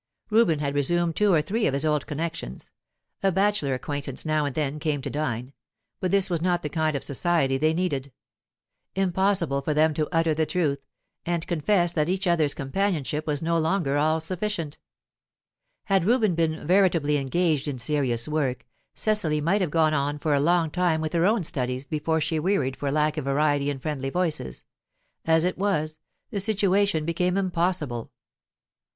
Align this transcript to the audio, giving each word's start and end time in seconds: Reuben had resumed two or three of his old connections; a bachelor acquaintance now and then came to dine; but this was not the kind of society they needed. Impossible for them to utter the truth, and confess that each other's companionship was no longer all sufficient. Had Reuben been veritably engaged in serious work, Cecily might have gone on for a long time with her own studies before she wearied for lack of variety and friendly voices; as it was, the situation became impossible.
Reuben 0.31 0.57
had 0.57 0.73
resumed 0.73 1.15
two 1.15 1.31
or 1.31 1.43
three 1.43 1.67
of 1.67 1.75
his 1.75 1.85
old 1.85 2.07
connections; 2.07 2.71
a 3.21 3.31
bachelor 3.31 3.75
acquaintance 3.75 4.25
now 4.25 4.45
and 4.45 4.55
then 4.55 4.79
came 4.79 4.99
to 5.03 5.11
dine; 5.11 5.53
but 5.99 6.09
this 6.09 6.27
was 6.27 6.41
not 6.41 6.63
the 6.63 6.69
kind 6.69 6.95
of 6.95 7.03
society 7.03 7.55
they 7.59 7.71
needed. 7.75 8.11
Impossible 8.95 9.61
for 9.61 9.75
them 9.75 9.93
to 9.93 10.09
utter 10.11 10.33
the 10.33 10.47
truth, 10.47 10.83
and 11.23 11.45
confess 11.45 11.93
that 11.93 12.09
each 12.09 12.25
other's 12.25 12.55
companionship 12.55 13.27
was 13.27 13.43
no 13.43 13.59
longer 13.59 13.95
all 13.95 14.19
sufficient. 14.19 14.79
Had 15.83 16.03
Reuben 16.03 16.33
been 16.33 16.65
veritably 16.65 17.17
engaged 17.17 17.67
in 17.67 17.77
serious 17.77 18.27
work, 18.27 18.65
Cecily 18.95 19.39
might 19.39 19.61
have 19.61 19.69
gone 19.69 19.93
on 19.93 20.17
for 20.17 20.33
a 20.33 20.39
long 20.39 20.71
time 20.71 20.99
with 20.99 21.13
her 21.13 21.27
own 21.27 21.43
studies 21.43 21.85
before 21.85 22.19
she 22.19 22.39
wearied 22.39 22.75
for 22.75 22.91
lack 22.91 23.17
of 23.17 23.25
variety 23.25 23.69
and 23.69 23.79
friendly 23.79 24.09
voices; 24.09 24.65
as 25.25 25.43
it 25.43 25.59
was, 25.59 25.99
the 26.31 26.39
situation 26.39 27.05
became 27.05 27.37
impossible. 27.37 28.11